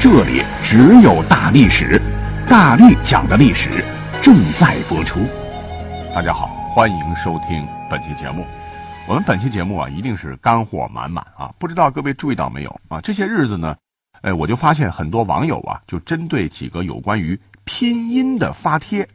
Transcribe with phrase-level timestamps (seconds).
[0.00, 2.00] 这里只有大历史，
[2.48, 3.84] 大力讲的历史
[4.22, 5.18] 正在播出。
[6.14, 8.46] 大家好，欢迎收听本期节目。
[9.08, 11.52] 我们本期节目啊，一定是干货满满啊！
[11.58, 13.00] 不知道各位注意到没有啊？
[13.00, 13.74] 这些日子呢，
[14.20, 19.08] 哎，我就发现很多网友啊，就针对几个有关于拼音的发帖，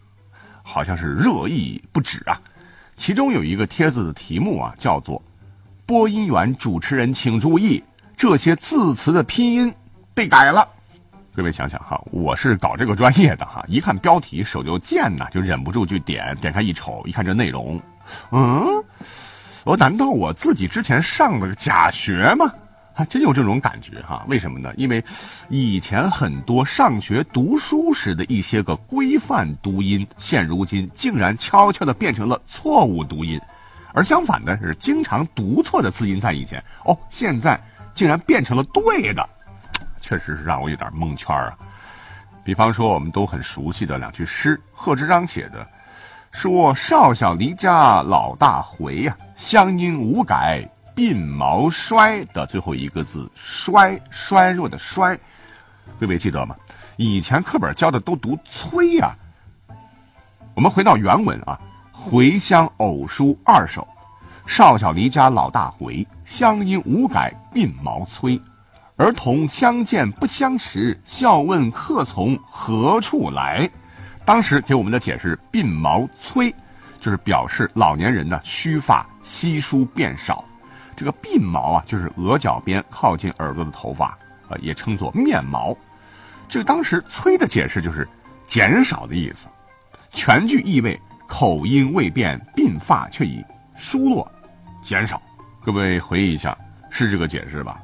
[0.63, 2.41] 好像是热议不止啊。
[2.97, 5.23] 其中有一个帖子的题目啊，叫做
[5.87, 7.81] “播音员主持人请注意，
[8.17, 9.73] 这些字词的拼音
[10.13, 10.67] 被改了”。
[11.35, 17.81] 各位想想哈，我是搞这个专业的哈，一看标题手就贱呐，就忍不住去点，点开一瞅，一看这内容，
[18.31, 18.63] 嗯，
[19.63, 22.53] 我难道我自己之前上了个假学吗？
[22.95, 24.23] 还真有这种感觉哈。
[24.27, 24.71] 为什么呢？
[24.77, 25.03] 因为
[25.49, 33.41] 以前很多上学读书时的一些个规范读音，现如今竟然悄悄的变成了错误读音，
[33.95, 37.59] 而相反的是经常读错的字音，在以前哦，现在
[37.95, 39.27] 竟然变成了对的。
[40.03, 41.57] 确实是让我有点蒙圈啊！
[42.43, 45.65] 比方说，我们都很熟悉的两句诗，贺知章写的，
[46.33, 55.17] 说“少小离家老大回呀，乡音无改鬓毛衰”的最后一个字“衰”，衰弱的“衰”，
[55.97, 56.53] 各位记得吗？
[56.97, 59.15] 以前课本教的都读“催”呀。
[60.53, 61.57] 我们回到原文啊，
[61.97, 63.81] 《回乡偶书二首》
[64.45, 68.37] ，“少小离家老大回，乡音无改鬓毛衰。”
[69.03, 73.69] 儿童相见不相识，笑问客从何处来。
[74.23, 76.49] 当时给我们的解释“鬓毛衰”，
[77.01, 80.45] 就是表示老年人呢须发稀疏变少。
[80.95, 84.17] 这个鬓毛啊，就是额角边靠近耳朵的头发，
[84.47, 85.75] 呃，也称作面毛。
[86.47, 88.07] 这个当时“催”的解释就是
[88.47, 89.49] 减少的意思。
[90.13, 93.43] 全句意味口音未变，鬓发却已
[93.75, 94.31] 疏落、
[94.81, 95.21] 减少。
[95.61, 96.57] 各位回忆一下，
[96.89, 97.81] 是这个解释吧？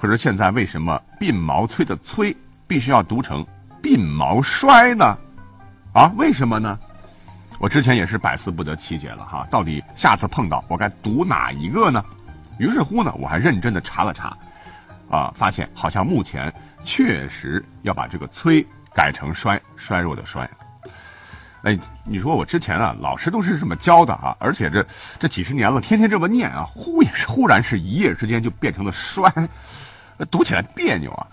[0.00, 2.34] 可是现在为什么“鬓毛衰”的“催”
[2.66, 3.46] 必须要读成
[3.82, 5.04] “鬓毛衰”呢？
[5.92, 6.78] 啊，为什么呢？
[7.58, 9.46] 我之前也是百思不得其解了哈。
[9.50, 12.02] 到底下次碰到我该读哪一个呢？
[12.58, 14.34] 于是乎呢，我还认真的查了查，
[15.10, 16.50] 啊，发现好像目前
[16.82, 20.48] 确实要把这个“催”改成“衰”，衰弱的“衰”。
[21.62, 24.86] 哎，你说我之前啊，老师都是这么教的啊，而且这
[25.18, 29.30] 这几十年了，天天这么念啊，忽也是忽然是一夜之间就变成了“衰”。
[30.30, 31.26] 读起来别扭啊！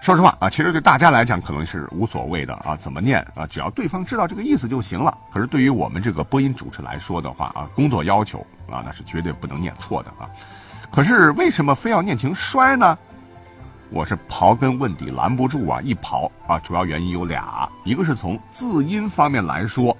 [0.00, 5.16] 说实话啊，其实对大家来讲可能是无所谓的啊，怎么念啊，只要对方知道这个意思就行了。
[5.32, 8.38] 可是对于我们这个播音主持来说的话啊，工作要求
[8.70, 10.28] 啊，那是绝对不能念错的啊。
[10.90, 12.96] 可是为什么非要念成“衰”呢？
[13.90, 15.80] 我是刨根问底，拦不住啊！
[15.80, 19.96] 一刨啊，主要原因有俩，一个是从字音方面来说，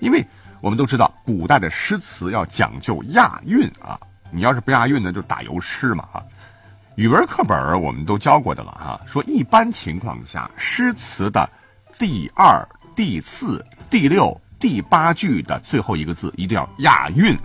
[0.00, 0.24] 因为
[0.60, 6.22] 我们都知道古代的诗词要讲究押韵啊，你要是不押韵呢，就打油诗嘛啊。
[6.96, 11.48] 语文课本我们都教过的了哈，说一般情况下，诗词的
[11.98, 17.38] 第二、第四、第六、第八句的最后一个字一定要押韵，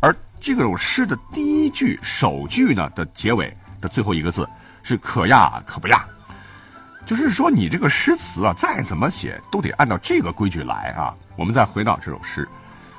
[0.00, 4.48] 而这首诗的第一句首句呢的结尾的最后一个字
[4.84, 6.04] 是可押可不押，
[7.04, 11.12] 就是说你这个诗词啊，再怎么写都得按照这个规矩来啊。
[11.36, 12.48] 我们再回到这首诗：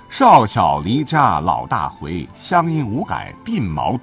[0.09, 3.97] 少小离家老大回，乡音无改鬓毛。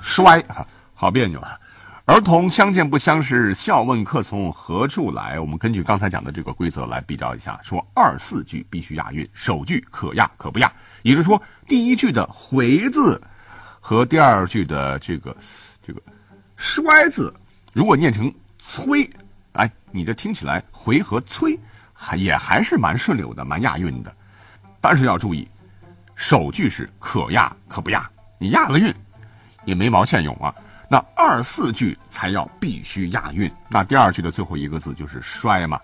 [0.00, 0.42] 衰，
[0.94, 1.56] 好别扭啊！
[2.06, 5.38] 儿童相见不相识，笑问客从何处来。
[5.38, 10.72] 我们根据刚才讲的这个规则来比较一下，说二四句必须押韵，首句可押可不押。
[11.02, 13.20] 也就是说，第一句的“回”字
[13.78, 15.36] 和第二句的这个
[15.86, 16.00] 这个
[16.60, 17.32] “衰”字，
[17.72, 19.08] 如果念成“催”，
[19.52, 21.58] 哎，你这听起来“回”和“催”
[21.94, 24.14] 还也还是蛮顺溜的，蛮押韵的。
[24.78, 25.48] 但是要注意，
[26.14, 28.06] 首句是可押可不押，
[28.38, 28.94] 你押了韵。
[29.64, 30.54] 也没毛线用啊！
[30.88, 33.50] 那二四句才要必须押韵。
[33.68, 35.80] 那第二句的最后一个字就是“衰”嘛，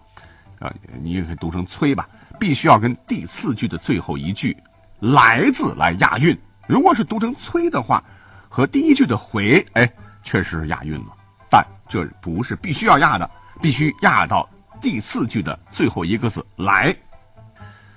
[0.59, 0.73] 啊，
[1.03, 2.09] 你也可以读成“催”吧。
[2.39, 4.57] 必须要跟第四句的最后一句
[5.01, 6.37] “来”字来押韵。
[6.67, 8.03] 如果是读成“催”的话，
[8.49, 9.91] 和第一句的“回”哎，
[10.27, 11.15] 确实是押韵了。
[11.49, 13.31] 但这不是必须要押的，
[13.63, 14.47] 必须押到
[14.83, 16.95] 第四句的最后一个字“来”。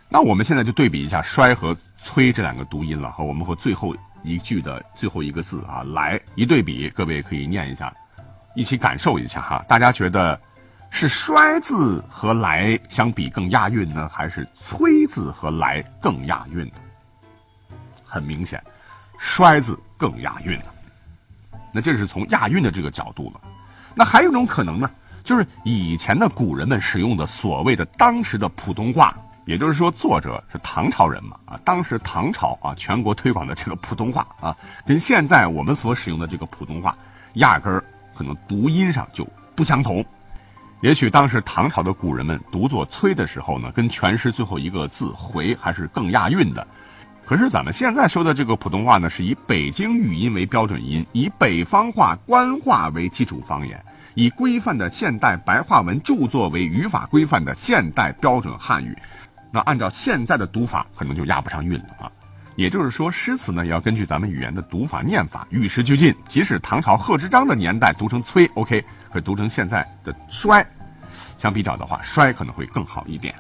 [0.08, 3.94] 那我们现在就对比一下“衰”和“催”这两个读音了，和我们和最后。
[4.22, 7.90] 一句的最后一个字啊，来一对比，各位可以念一下，
[8.54, 9.64] 一起感受一下哈。
[9.66, 10.38] 大家觉得
[10.90, 16.70] 是“衰”字和“来”相比更押韵呢，还是“催”字和“来”更押韵？
[18.04, 18.62] 很明显
[19.18, 20.60] ，“衰”字更押韵。
[21.72, 23.42] 那这是从押韵的这个角度了。
[23.96, 24.90] 那还有一种可能呢，
[25.24, 29.16] 就是以前的古人们使用的所谓的当时的普通话。
[29.46, 31.36] 也就是说，作者是唐朝人嘛？
[31.46, 34.56] 啊，当时唐朝啊，全国推广的这个普通话啊，
[34.86, 36.96] 跟现在我们所使用的这个普通话，
[37.34, 37.84] 压根儿
[38.14, 39.26] 可能读音上就
[39.56, 40.06] 不相同。
[40.82, 46.68] 也许当时唐朝的古人们读作“催”的时候呢，跟全诗最后一个字“回”还是更押韵的。
[47.30, 53.80] 可是咱们现在说的这个普通话呢，是以北京语音为标准音，以北方话官话为基础方言，
[54.16, 58.98] 以规范的现代白话文著作为语法规范的现代标准汉语。
[59.52, 62.12] 那按照现在的读法，可能就押不上韵了啊。
[62.56, 66.12] 也就是说，诗词呢也要根据咱们语言的读法念法与时俱进。
[66.28, 68.84] 即使唐朝贺知章的年代读成“催 ”，OK，
[69.14, 70.66] 可读成现在的“衰”，
[71.38, 73.36] 相比较的话，“衰”可能会更好一点。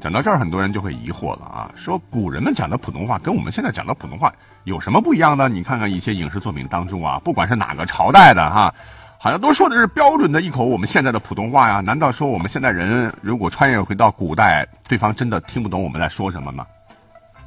[0.00, 4.32] 讲到这儿，很多人就会疑惑了啊，说古人们讲的普通话跟我们现在讲的普通话
[4.64, 5.48] 有什么不一样呢？
[5.48, 8.72] 你看看一些影视作品当中啊，不管是哪个朝代的哈。
[9.18, 11.80] 好像都说的是标准的一口我们现在的普通话呀？
[11.80, 16.66] 难道说我们现在人如果穿越回到古代，对方真的听不懂我们在说什么吗？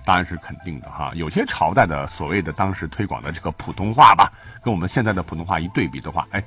[0.04, 1.12] 当然是肯定的哈。
[1.14, 4.32] 有些朝代的所谓的当时推广的这个普通话吧，
[4.64, 6.44] 跟我们现在的普通话一对比的话，哎，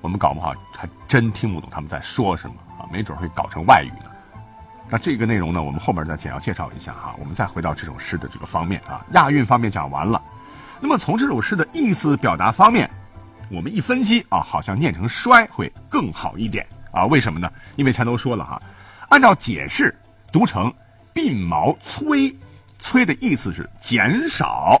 [0.00, 4.09] 我们搞不好还真听不懂他们在说什么啊，没准会搞成外语呢。
[4.90, 7.14] 那这个内容呢，我们后面再简要介绍一下哈。
[7.18, 10.20] 我们再回到这首诗的这个方面啊，押韵方面讲完了，
[10.80, 12.90] 那么从这首诗的意思表达方面。
[13.52, 17.04] 我们一分析啊，好像念成“衰”会更好一点啊？
[17.06, 17.50] 为什么呢？
[17.74, 18.62] 因为前头说了哈，
[19.08, 19.92] 按照解释
[20.30, 20.72] 读成
[21.12, 22.32] “鬓毛催
[22.78, 24.80] ”，“催”的意思是减少，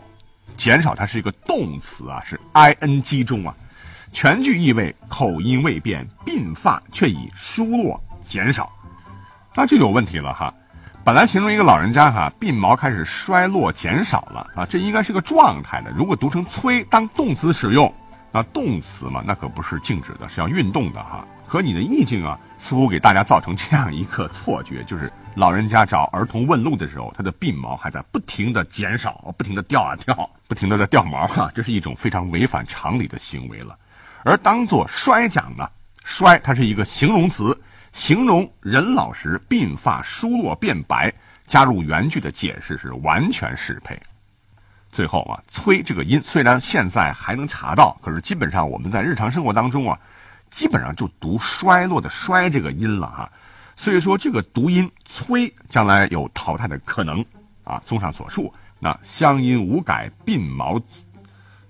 [0.56, 3.52] 减少它是一个动词啊，是 i n g 中啊，
[4.12, 8.70] 全句意味口音未变，鬓发却已疏落减少，
[9.54, 10.52] 那就有问题了哈。
[11.04, 15.90] 本来形容一个老人家哈，鬓毛开始衰落减少了啊，这应该是个状态的。
[15.90, 17.92] 如果读成“催”当动词使用。
[18.32, 21.26] 那动词嘛，那可不是静止的，是要运动的哈。
[21.48, 33.76] 可你的意境啊，似乎给大家造成这样一个错觉，就是老人家找儿童问路的时候，他的鬓毛还在不停的减少，不停的掉啊掉，不停的在掉毛哈，这是一种非常违反常理的行为了。
[34.22, 35.68] 而当做衰讲呢，
[36.04, 37.60] 衰它是一个形容词，
[37.92, 41.12] 形容人老时鬓发疏落变白，
[41.46, 44.00] 加入原句的解释是完全适配。
[44.90, 49.98] 最后啊，催这个音虽然现在还能查到，可是基本上我们在日常生活当中啊，
[50.50, 53.30] 基本上就读衰落的衰这个音了哈。
[53.76, 57.24] 所以说这个读音催将来有淘汰的可能
[57.64, 57.80] 啊。
[57.84, 60.80] 综上所述，那乡音无改鬓毛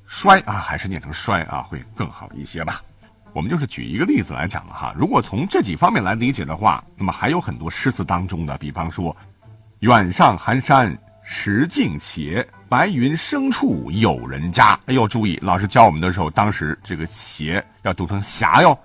[0.06, 2.82] 衰啊，还是念成衰啊会更好一些吧。
[3.32, 4.94] 我们就是举一个例子来讲了哈。
[4.96, 9.16] 如果从这几方面来理解的话，那么还有很多诗词当中的，比方说
[9.80, 10.96] 远上寒山。
[11.22, 14.76] 石径斜，白云深处有人家。
[14.86, 18.76] 哎呦，注意，老师教我们的时候，当时这个斜要读成霞哟。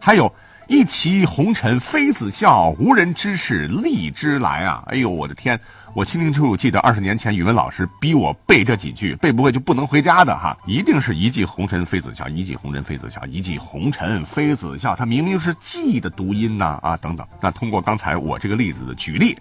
[0.00, 0.32] 还有
[0.72, 4.82] 一骑红尘妃子笑，无人知是荔枝来啊。
[4.86, 5.60] 哎呦，我的天，
[5.92, 10.56] 我清清楚楚记得二十年前语文老师逼我背这几句，背不会就不能回家的哈。
[10.66, 14.96] 一定是一骑红尘妃子笑，一骑红尘妃子笑，一骑红尘妃子笑。
[14.96, 17.26] 它明明是“记”的读音呐啊等等。
[17.38, 19.36] 那通过刚才我这个例子的举例，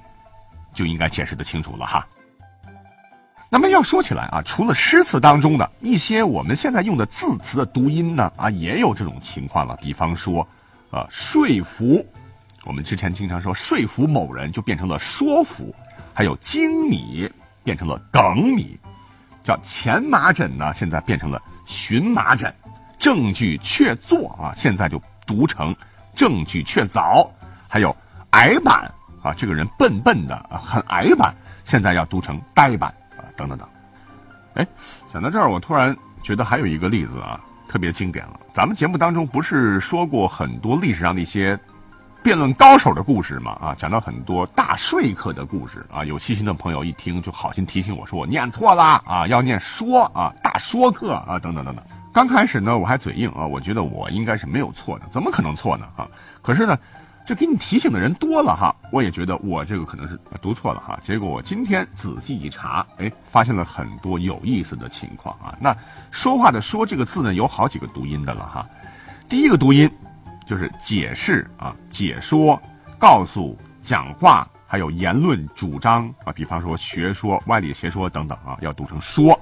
[0.73, 2.05] 就应该解释的清楚了哈。
[3.49, 9.79] 那么要说起来啊，除了诗词当中的一些我们现在用的字词的读音呢，啊，也有这种情况了。
[9.81, 10.45] 比方说，
[10.91, 12.05] 啊，说服，
[12.65, 15.73] 我们之前经常说说服某人就变成了说服；
[16.13, 17.31] 还有精米
[17.63, 18.77] 变成了梗米，
[19.41, 22.51] 叫前麻疹呢，现在变成了荨麻疹；
[22.99, 25.73] 证据确凿啊，现在就读成
[26.13, 27.25] 证据确凿；
[27.69, 27.95] 还有
[28.31, 28.91] 矮板
[29.23, 31.33] 啊，这个人笨笨的啊，很矮板，
[31.63, 33.23] 现在要读成呆板啊。
[33.37, 33.67] 等等等，
[34.55, 34.67] 哎，
[35.11, 37.39] 讲到这儿，我突然觉得还有一个例子啊，
[37.71, 38.37] 特别经典了。
[38.51, 41.57] 咱们节目当中不是说过很多历史上的一些
[42.21, 43.51] 辩论高手的故事吗？
[43.61, 51.81] 啊，讲到很多大说客的故事啊，有细心的朋友一听就好心提醒我说我念错了啊，要念说啊，大说客啊，等等等等。
[52.11, 55.85] 刚开始呢，我还嘴硬啊，我觉得我应该是没有错的，怎么可能错呢？
[55.95, 56.05] 啊，
[56.41, 56.77] 可是呢。
[57.31, 60.99] 这给你提醒的人多了哈，我也觉得我这个可能是读错了哈。
[61.01, 65.57] 结果我今天仔细一查，哎，发现了很多有意思的情况啊。
[65.57, 65.73] 那
[66.11, 68.67] 说话的“说”这个字呢，有好几个读音的了哈。
[69.29, 69.89] 第一个读音
[70.45, 72.61] 就是解释啊、解说、
[72.99, 79.39] 告诉、讲话，还有言论、主张啊，比方说学说、歪理邪说等等啊，要读成说。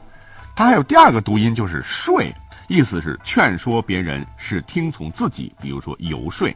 [0.56, 2.22] 它还有第二个读音就是“说”，
[2.70, 6.48] 意思是劝说别人是听从自己，比如说游说。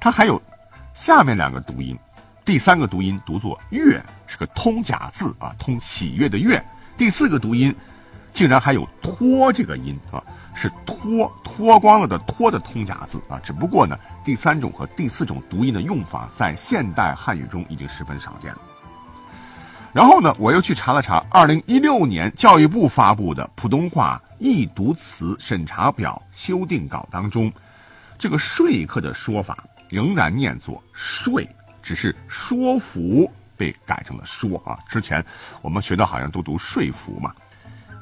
[0.00, 0.40] 它还有
[0.94, 1.98] 下面两个读音，
[2.44, 6.64] 第三个读音读作“悦”，是个通假字啊，通喜悦的“悦”。
[6.96, 7.74] 第四个读音
[8.32, 10.22] 竟然还有“脱”这个音啊，
[10.54, 13.40] 是脱脱光了的“脱”的通假字啊。
[13.42, 18.60] 只不过呢，第三种和第四种读音的用法在现代汉语中已经十分少见了。
[19.92, 27.52] 然后呢，我又去查了查，二零一六年教育部发布的普通话易读词审查表修订稿当中，
[28.16, 31.40] 这个说客的说法仍然念作说，
[31.80, 34.76] 只是说服被改成了说啊。
[34.88, 35.24] 之前
[35.62, 37.32] 我们学的好像都读说服嘛。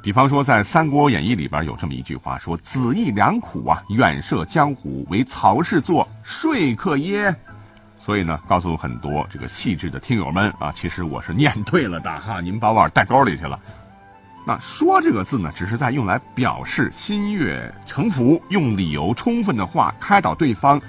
[0.02, 7.32] 比方说，在《三国演义》里边有这么一句话，说：“子义良苦啊，远涉江湖，为曹氏作说客耶。”
[8.00, 13.60] 所以呢，告诉很多这个细致的听友们啊，其实我是念对了的哈，你们把我带沟里去了。
[14.44, 20.82] 那说这个字呢，只是在用来表示心悦诚服，用理由充分的话开导对方，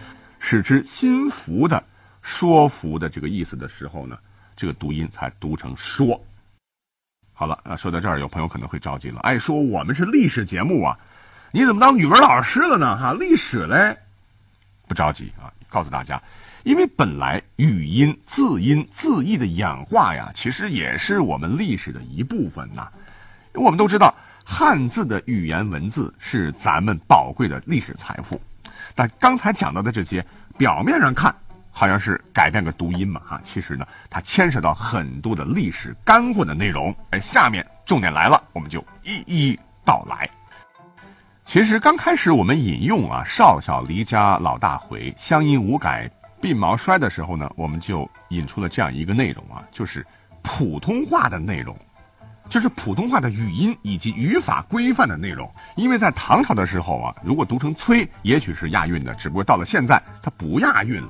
[0.46, 1.82] 使之心服的
[2.22, 4.18] 说服的这个意思的时候呢，
[4.58, 6.22] 这个读音才读成说。
[7.32, 11.00] 好了，啊，说到这儿，有朋友可能会着急了，哎，说我们是历史节目啊，
[11.54, 12.98] 你怎么当语文老师了呢？
[12.98, 13.98] 哈，历史嘞，
[14.86, 16.22] 不着急啊，告诉大家。
[16.64, 22.90] 因为本来语音、字音、字义的演化呀，其实也是我们历史的一部分呐。
[23.54, 28.42] 我们都知道，汉字的语言文字是咱们宝贵的历史财富。
[28.96, 30.26] 但刚才讲到的这些，
[30.58, 31.34] 表面上看
[31.72, 36.96] 好像是改变个读音嘛，哈，其实呢，它牵涉到很多的历史干货的内容。
[37.10, 40.30] 哎，下面重点来了，我们就一一道来。
[41.46, 46.10] 其实刚开始我们引用啊，“少小离家老大回，乡音无改”。
[46.42, 50.06] 鬓毛衰的时候呢，我们就引出了这样一个内容啊，就是
[50.42, 51.78] 普通话的内容，
[52.54, 55.50] 就是普通话的语音以及语法规范的内容。
[55.76, 61.10] 因为在唐朝的时候啊，如果读成崔，也许是押韵的，只不过到了现在，它不押韵了。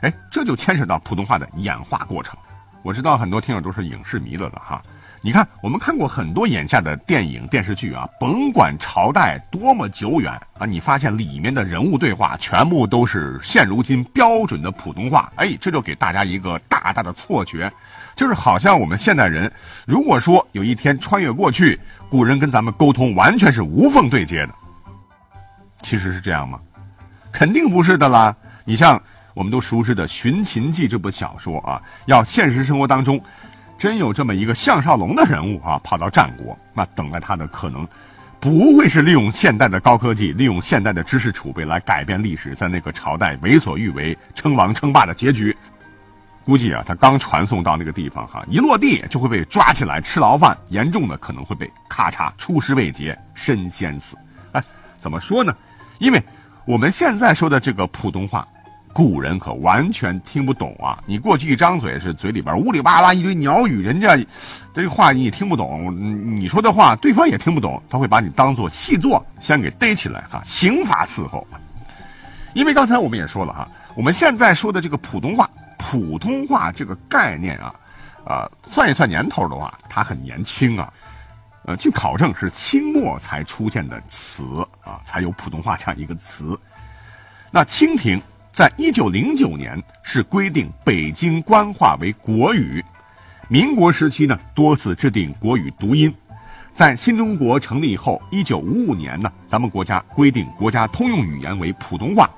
[0.00, 2.36] 哎，这就牵扯到普通话的演化过程。
[2.82, 4.82] 我知道很多听友都是影视迷了的哈。
[5.22, 15.32] 你看，我们看过很多眼下的电影电视剧啊，甭管朝代多么久远啊，你发现里面的人物对话全部都是现如今标准的普通话。
[15.36, 17.72] 哎，这就给大家一个大大的错觉，
[18.16, 19.52] 就是好像我们现代人，
[19.86, 24.54] 如果说有一天穿越过去，古人跟咱们沟通完全是无缝对接的。
[25.82, 26.58] 其实是这样吗？
[27.30, 28.34] 肯定不是的啦。
[28.64, 29.00] 你像
[29.34, 33.20] 我们都熟知的《寻秦记》这部小说啊，要现实生活当中。
[33.78, 37.86] 真有这么一个项少龙的人物啊，跑到战国，那等待他的可能
[38.40, 45.54] 不会是利用现代的高科技、利用现代的知识储备来改变历史，在那个朝代为所欲为、称王称霸的结局。
[46.46, 54.16] 估计啊，他刚传送到那个地方哈，一落地就会被抓起来吃牢饭，严重的可能会被咔嚓出师未捷身先死。
[54.52, 54.62] 哎，
[54.98, 55.54] 怎么说呢？
[55.98, 56.22] 因为
[56.64, 58.46] 我们现在说的这个普通话。
[58.92, 60.98] 古人可完全听不懂啊！
[61.04, 64.16] 你过去一张嘴，是嘴里边呜里哇啦一堆鸟语，人家
[64.72, 65.94] 这个话你也听不懂，
[66.40, 71.46] 你说的话对方也听不懂，他会把你当做细作，先给逮起来哈，刑罚伺候。
[72.54, 75.46] 因为刚才我们也说了哈，我们现在说的这个普通话，
[75.88, 77.72] 普通话这个概念啊，
[78.24, 80.92] 啊，算一算年头的话，它很年轻啊。
[81.64, 84.44] 呃，据考证是清末才出现的词
[84.84, 86.58] 啊，才有普通话这样一个词。
[87.52, 88.20] 那清廷。
[88.52, 92.82] 在一九零九年是规定北京官话为国语，
[93.48, 96.10] 民国时期呢多次制定国语读音，
[96.72, 102.30] 在新中国成立以后，一九五五年呢，咱们国家规定国家通用语言为普通话，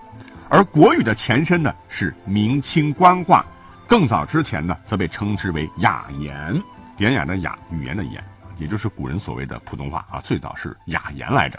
[0.49, 3.45] 而国语的前身呢是明清官话，
[3.87, 6.61] 更早之前呢则被称之为雅言，
[6.97, 8.23] 典雅的雅，语言的言，
[8.59, 11.59] 也就是古人所谓的普通话啊，最早是雅言来着。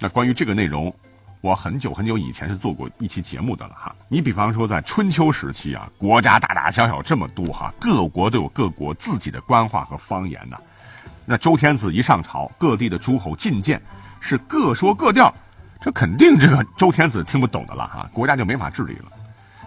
[0.00, 0.94] 那关于这个内容。
[1.42, 3.96] 我很久很久以前是做过一期节目的了哈。
[4.08, 10.58] 你比方说在春秋时期啊，国家大大小小这么多哈，各国都有各国自己的官话和方言呢。
[11.24, 13.80] 那周天子一上朝，各地的诸侯进谏
[14.20, 15.34] 是各说各调，
[15.80, 19.06] 这肯定这个周天子听不懂的了哈，国家就没法治理了。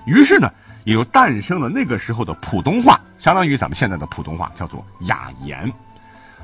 [0.06, 0.52] 于是呢，
[0.84, 5.72] 也就诞生了那个时候的普通话，相当于咱们现在的普通话，叫做雅言。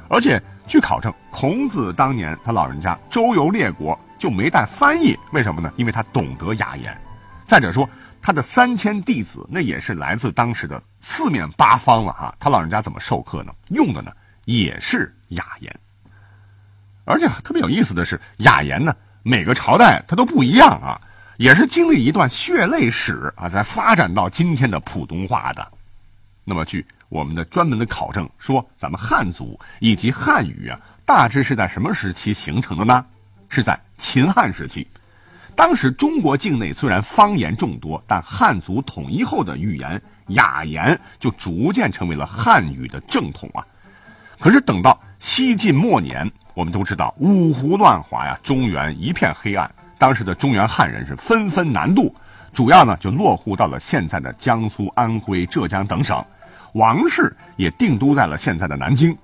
[0.07, 3.97] 而且据考证，孔子当年他老人家周游列国。
[4.19, 5.71] 就没带翻译，为什么呢？
[5.77, 6.93] 因为他懂得雅言。
[7.45, 7.89] 再者说，
[8.21, 12.35] 他的三千弟子那也是来自当时的四面八方了哈。
[12.37, 13.53] 他老人家怎么授课呢？
[13.69, 14.11] 用的呢
[14.43, 15.73] 也是雅言。
[17.05, 18.93] 而且特别有意思的是，雅言呢
[19.29, 20.99] 每个朝代它都不一样啊，
[21.37, 25.71] 也是经历一段血泪史啊，才发展到今天的普通话的。
[26.43, 33.05] 那么，据我们的专门的考证说，咱们汉族以及汉语啊，大致是在什么时期形成的呢？
[33.49, 34.87] 是在秦汉时期。
[35.55, 43.61] 当时中国境内虽然方言众多，但汉族统一后的语言雅言就逐渐成为了汉语的正统啊。
[44.39, 49.71] 可是等到西晋末年，我们都知道五胡乱华呀，中原一片黑暗。
[49.97, 52.13] 当时的中原汉人是纷纷南渡，
[52.51, 56.21] 主要呢就落户到了现在的江苏、安徽、浙江等省，
[56.73, 59.17] 王室也定都在了现在的南京。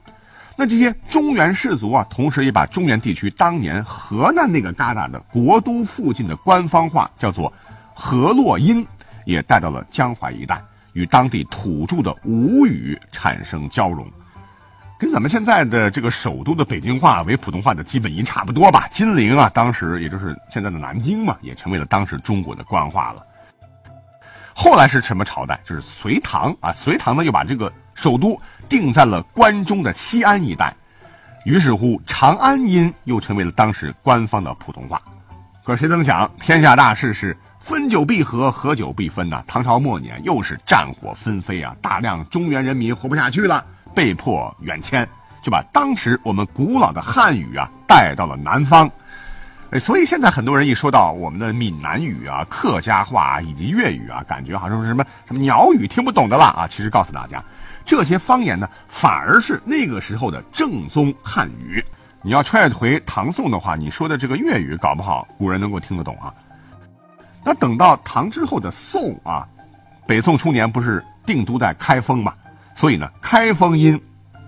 [0.56, 7.52] 那这些中原士族啊，同时也把中原地区当年河南那个旮旯的国都附近的官方话叫做
[7.94, 8.88] 河洛音，
[9.26, 10.62] 也带到了江淮一带，
[10.94, 14.08] 与当地土著的吴语产生交融，
[14.98, 18.88] 跟咱们现在的这个首都的北京话为普通话的基本音差不多吧。
[18.90, 23.26] 金陵啊，当时也就是现在的南京嘛，也成为了当时中国的官话了。
[24.54, 25.60] 后来是什么朝代？
[25.66, 28.40] 就是隋唐啊，隋唐呢又把这个首都。
[28.68, 30.76] 定在了关中的西安一带，
[31.44, 35.00] 于是乎，长安音又成为了当时官方的普通话。
[35.64, 39.44] 可谁曾想，天下大事是分久必合，合久必分呐。
[39.46, 43.64] 唐朝末年，又是战火纷飞啊，大量中原人民活不下去了，
[43.96, 45.08] 被迫远迁，
[45.42, 48.88] 就把当时我们古老的汉语啊带到了南方。
[49.72, 56.68] 哎，所以现在很多人一说到我们的闽南语啊、客家话以及粤语啊，感觉好像是什么什么鸟语听不懂的了啊。
[56.68, 57.44] 其实告诉大家。
[57.84, 61.84] 这些方言呢，反而是那个时候的正宗汉语。
[62.22, 66.34] 你要穿越回唐宋的话，你说的这个粤语，搞不好古人能够听得懂啊。
[67.44, 69.48] 那等到唐之后的宋啊，
[70.08, 72.34] 北宋初年不是定都在开封嘛，
[72.76, 74.00] 所以呢，开封音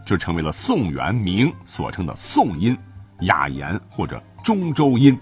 [0.06, 2.78] 就成为了宋元明所称的宋音、
[3.22, 5.18] 雅言或者中州音。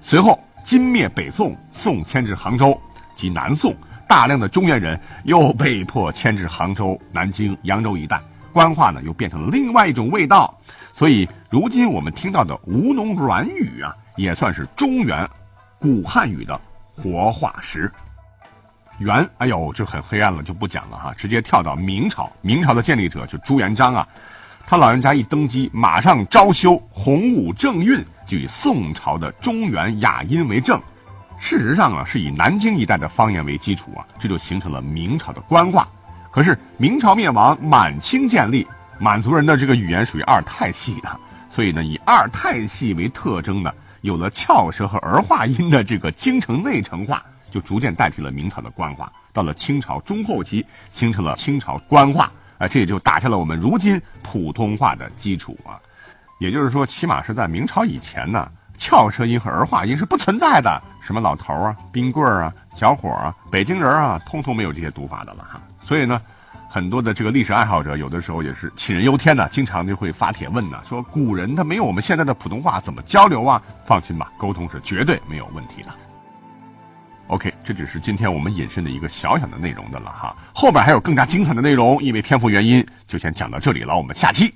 [0.00, 2.76] 随后金灭北宋，宋迁至杭州
[3.14, 3.76] 及南宋。
[4.08, 8.22] 大量的中原人又被迫迁至杭州、南京、扬州一带，
[8.52, 10.58] 官话呢又变成了另外一种味道。
[10.92, 15.28] 所以，如今我们听到的吴侬软语啊，也算是中原
[15.78, 16.58] 古汉语的
[16.96, 17.92] 活化石。
[18.98, 22.30] 元，哎呦，就很黑暗了，就不讲了哈，直接跳到明朝。
[22.40, 24.06] 明朝的建立者就朱元璋啊，
[24.66, 30.80] 他老人家一登基，马上招修洪武正韵，就以宋朝的中原雅音为正。
[31.38, 35.86] 事实上啊，是以南京一带的方言为基础啊，这就形成了明朝的官话。
[36.30, 38.66] 可是明朝灭亡，满清建立，
[38.98, 49.12] 满族人的这个语言属于二太系的，所以呢，以二太系为特征的，有了翘舌和儿化音的这个京城内城话，就逐渐代替了明朝的官话。
[49.32, 55.80] 到了清朝中后期，形成了清朝官话，啊，这也就打下了我们如今普通话的基础啊。
[56.38, 58.48] 也就是说，起码是在明朝以前呢。
[58.78, 65.58] 翘舌音和儿化音是不存在的，什么老头啊、冰棍啊、小伙啊、北京人啊，通通没有这些读法的了哈。
[65.80, 66.20] 所以呢，
[66.68, 73.62] 很多的这个历史爱好者有的时候也是杞人忧天的，经常就会发帖问呢，说古人他没有我们现在的普通话怎么交流啊？
[73.86, 75.88] 放心吧，沟通是绝对没有问题的。
[77.28, 84.54] OK，这只是今天我们引申的一个小小的内容的了哈，后边还有更加精彩的内容，因为篇幅原因就先讲到这里了，我们下期